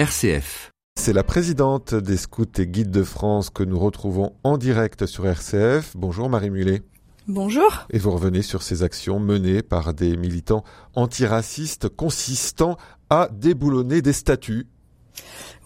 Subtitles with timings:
[0.00, 0.70] RCF.
[0.98, 5.26] C'est la présidente des scouts et guides de France que nous retrouvons en direct sur
[5.26, 5.94] RCF.
[5.94, 6.80] Bonjour Marie Mulet.
[7.28, 7.86] Bonjour.
[7.90, 12.78] Et vous revenez sur ces actions menées par des militants antiracistes consistant
[13.10, 14.68] à déboulonner des statues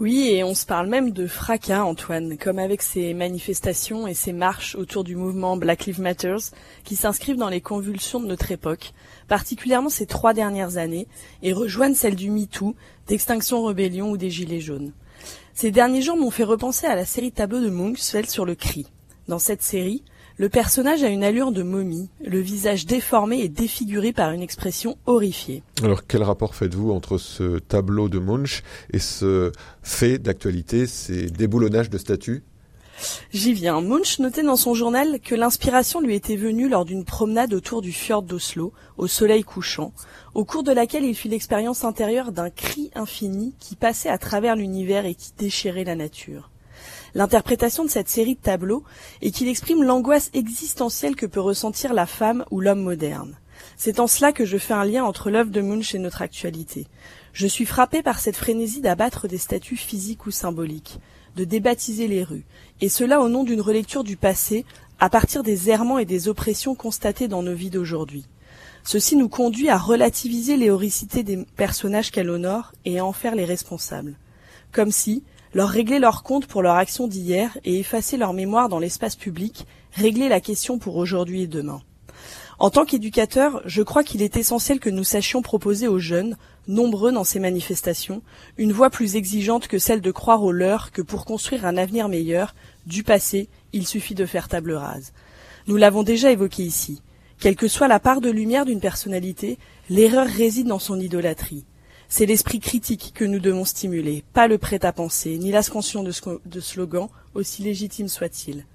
[0.00, 4.32] oui, et on se parle même de fracas, Antoine, comme avec ces manifestations et ces
[4.32, 6.36] marches autour du mouvement Black Lives Matter,
[6.82, 8.92] qui s'inscrivent dans les convulsions de notre époque,
[9.28, 11.06] particulièrement ces trois dernières années,
[11.42, 12.74] et rejoignent celles du MeToo,
[13.06, 14.92] d'Extinction Rebellion ou des Gilets jaunes.
[15.54, 18.44] Ces derniers jours m'ont fait repenser à la série de tableaux de Munch, celle sur
[18.44, 18.86] le cri.
[19.28, 20.02] Dans cette série,
[20.36, 24.96] le personnage a une allure de momie, le visage déformé et défiguré par une expression
[25.06, 25.62] horrifiée.
[25.82, 31.90] Alors quel rapport faites-vous entre ce tableau de Munch et ce fait d'actualité, ces déboulonnages
[31.90, 32.42] de statues?
[33.32, 33.80] J'y viens.
[33.80, 37.90] Munch notait dans son journal que l'inspiration lui était venue lors d'une promenade autour du
[37.90, 39.92] fjord d'Oslo, au soleil couchant,
[40.34, 44.56] au cours de laquelle il fit l'expérience intérieure d'un cri infini qui passait à travers
[44.56, 46.51] l'univers et qui déchirait la nature.
[47.14, 48.84] L'interprétation de cette série de tableaux
[49.20, 53.36] est qu'il exprime l'angoisse existentielle que peut ressentir la femme ou l'homme moderne.
[53.76, 56.86] C'est en cela que je fais un lien entre l'œuvre de Munch et notre actualité.
[57.32, 60.98] Je suis frappé par cette frénésie d'abattre des statues physiques ou symboliques,
[61.36, 62.44] de débaptiser les rues,
[62.80, 64.64] et cela au nom d'une relecture du passé
[65.00, 68.26] à partir des errements et des oppressions constatées dans nos vies d'aujourd'hui.
[68.84, 73.34] Ceci nous conduit à relativiser les horricités des personnages qu'elle honore et à en faire
[73.34, 74.16] les responsables.
[74.72, 75.22] Comme si,
[75.54, 79.66] leur régler leur compte pour leur action d'hier et effacer leur mémoire dans l'espace public,
[79.92, 81.82] régler la question pour aujourd'hui et demain.
[82.58, 86.36] En tant qu'éducateur, je crois qu'il est essentiel que nous sachions proposer aux jeunes,
[86.68, 88.22] nombreux dans ces manifestations,
[88.56, 92.08] une voie plus exigeante que celle de croire aux leurs que pour construire un avenir
[92.08, 92.54] meilleur,
[92.86, 95.12] du passé, il suffit de faire table rase.
[95.66, 97.02] Nous l'avons déjà évoqué ici.
[97.40, 99.58] Quelle que soit la part de lumière d'une personnalité,
[99.90, 101.64] l'erreur réside dans son idolâtrie.
[102.14, 107.62] C'est l'esprit critique que nous devons stimuler, pas le prêt-à-penser, ni l'ascension de, slogans, aussi
[107.62, 108.66] légitimes soient-ils.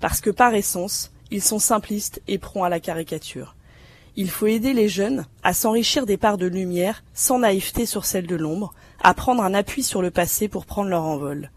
[0.00, 3.54] Parce que par essence, ils sont simplistes et prompts à la caricature.
[4.16, 8.26] Il faut aider les jeunes à s'enrichir des parts de lumière sans naïveté sur celles
[8.26, 11.50] de l'ombre, à prendre un appui sur le passé pour prendre leur envol.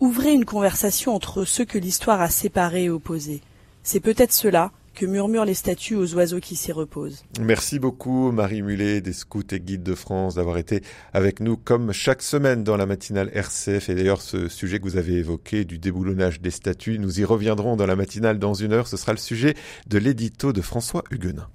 [0.00, 3.40] Ouvrez une conversation entre ceux que l'histoire a séparés et opposés.
[3.82, 7.24] C'est peut-être cela que murmurent les statues aux oiseaux qui s'y reposent.
[7.40, 10.82] Merci beaucoup Marie Mulet des Scouts et Guides de France d'avoir été
[11.12, 14.96] avec nous comme chaque semaine dans la matinale RCF et d'ailleurs ce sujet que vous
[14.96, 18.88] avez évoqué du déboulonnage des statues, nous y reviendrons dans la matinale dans une heure,
[18.88, 19.54] ce sera le sujet
[19.86, 21.48] de l'édito de François Huguenin.